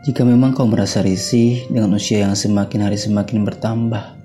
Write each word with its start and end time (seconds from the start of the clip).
Jika 0.00 0.24
memang 0.24 0.56
kau 0.56 0.64
merasa 0.64 1.04
risih 1.04 1.68
dengan 1.68 1.92
usia 1.92 2.24
yang 2.24 2.32
semakin 2.32 2.88
hari 2.88 2.96
semakin 2.96 3.44
bertambah, 3.44 4.16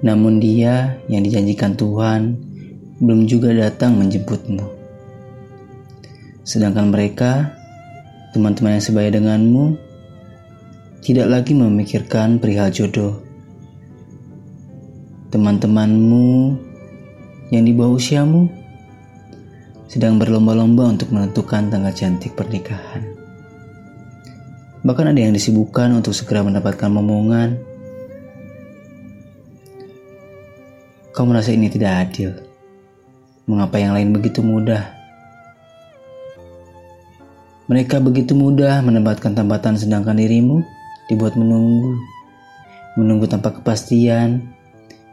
namun 0.00 0.40
dia 0.40 0.96
yang 1.12 1.20
dijanjikan 1.20 1.76
Tuhan 1.76 2.40
belum 2.96 3.28
juga 3.28 3.52
datang 3.52 4.00
menjemputmu. 4.00 4.64
Sedangkan 6.48 6.88
mereka, 6.88 7.52
teman-teman 8.32 8.80
yang 8.80 8.84
sebaya 8.84 9.12
denganmu, 9.12 9.76
tidak 11.04 11.28
lagi 11.28 11.52
memikirkan 11.52 12.40
perihal 12.40 12.72
jodoh. 12.72 13.20
Teman-temanmu 15.28 16.56
yang 17.52 17.68
di 17.68 17.72
bawah 17.76 18.00
usiamu 18.00 18.48
sedang 19.92 20.16
berlomba-lomba 20.16 20.88
untuk 20.88 21.12
menentukan 21.12 21.68
tanggal 21.68 21.92
cantik 21.92 22.32
pernikahan. 22.32 23.15
Bahkan 24.86 25.10
ada 25.10 25.18
yang 25.18 25.34
disibukkan 25.34 25.98
untuk 25.98 26.14
segera 26.14 26.46
mendapatkan 26.46 26.86
momongan. 26.86 27.58
Kau 31.10 31.26
merasa 31.26 31.50
ini 31.50 31.66
tidak 31.66 32.06
adil. 32.06 32.30
Mengapa 33.50 33.82
yang 33.82 33.98
lain 33.98 34.14
begitu 34.14 34.46
mudah? 34.46 34.86
Mereka 37.66 37.98
begitu 37.98 38.38
mudah 38.38 38.78
mendapatkan 38.78 39.34
tambatan 39.34 39.74
sedangkan 39.74 40.22
dirimu 40.22 40.62
dibuat 41.10 41.34
menunggu. 41.34 41.98
Menunggu 42.94 43.26
tanpa 43.26 43.58
kepastian. 43.58 44.38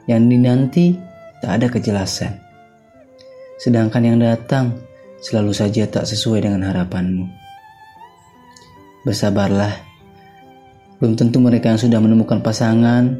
Yang 0.05 0.21
dinanti 0.29 0.85
tak 1.41 1.51
ada 1.57 1.67
kejelasan. 1.73 2.37
Sedangkan 3.57 4.05
yang 4.05 4.21
datang 4.21 4.77
selalu 5.17 5.49
saja 5.49 5.89
tak 5.89 6.05
sesuai 6.05 6.45
dengan 6.45 6.61
harapanmu. 6.69 7.42
Bersabarlah. 9.03 9.75
Belum 10.99 11.19
tentu 11.19 11.43
mereka 11.43 11.75
yang 11.75 11.79
sudah 11.79 11.99
menemukan 11.99 12.39
pasangan 12.39 13.19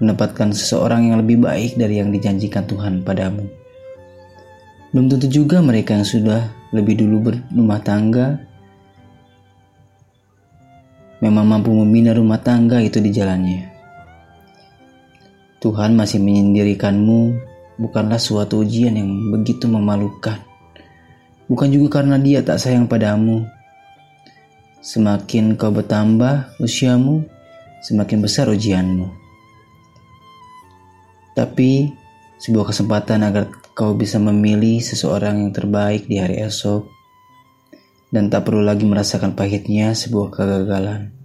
mendapatkan 0.00 0.50
seseorang 0.56 1.12
yang 1.12 1.20
lebih 1.20 1.44
baik 1.44 1.76
dari 1.76 2.00
yang 2.00 2.10
dijanjikan 2.10 2.64
Tuhan 2.64 3.04
padamu. 3.04 3.44
Belum 4.90 5.06
tentu 5.12 5.28
juga 5.28 5.60
mereka 5.60 5.94
yang 5.94 6.08
sudah 6.08 6.48
lebih 6.72 6.98
dulu 6.98 7.30
berumah 7.30 7.80
tangga 7.84 8.40
memang 11.24 11.46
mampu 11.48 11.72
membina 11.72 12.12
rumah 12.12 12.36
tangga 12.36 12.84
itu 12.84 13.00
di 13.00 13.08
jalannya. 13.08 13.72
Tuhan 15.64 15.96
masih 15.96 16.20
menyendirikanmu 16.20 17.20
bukanlah 17.80 18.20
suatu 18.20 18.60
ujian 18.60 18.92
yang 18.92 19.08
begitu 19.32 19.64
memalukan. 19.64 20.36
Bukan 21.48 21.68
juga 21.72 22.00
karena 22.00 22.20
dia 22.20 22.44
tak 22.44 22.60
sayang 22.60 22.84
padamu, 22.84 23.48
Semakin 24.84 25.56
kau 25.56 25.72
bertambah 25.72 26.60
usiamu, 26.60 27.24
semakin 27.80 28.20
besar 28.20 28.52
ujianmu. 28.52 29.08
Tapi, 31.32 31.88
sebuah 32.36 32.68
kesempatan 32.68 33.24
agar 33.24 33.48
kau 33.72 33.96
bisa 33.96 34.20
memilih 34.20 34.84
seseorang 34.84 35.40
yang 35.40 35.56
terbaik 35.56 36.04
di 36.04 36.20
hari 36.20 36.36
esok, 36.44 36.84
dan 38.12 38.28
tak 38.28 38.44
perlu 38.44 38.60
lagi 38.60 38.84
merasakan 38.84 39.32
pahitnya 39.32 39.96
sebuah 39.96 40.28
kegagalan. 40.28 41.23